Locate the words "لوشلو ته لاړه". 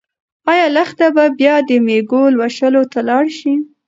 2.37-3.31